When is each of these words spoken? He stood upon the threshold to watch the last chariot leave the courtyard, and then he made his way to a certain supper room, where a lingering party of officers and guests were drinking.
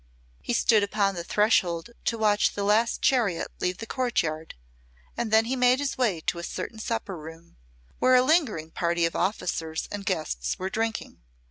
He 0.41 0.53
stood 0.53 0.81
upon 0.81 1.13
the 1.13 1.23
threshold 1.23 1.91
to 2.05 2.17
watch 2.17 2.53
the 2.53 2.63
last 2.63 3.03
chariot 3.03 3.49
leave 3.59 3.77
the 3.77 3.85
courtyard, 3.85 4.55
and 5.15 5.29
then 5.29 5.45
he 5.45 5.55
made 5.55 5.77
his 5.79 5.95
way 5.95 6.21
to 6.21 6.39
a 6.39 6.43
certain 6.43 6.79
supper 6.79 7.15
room, 7.15 7.55
where 7.99 8.15
a 8.15 8.23
lingering 8.23 8.71
party 8.71 9.05
of 9.05 9.15
officers 9.15 9.87
and 9.91 10.03
guests 10.03 10.57
were 10.57 10.71
drinking. 10.71 11.21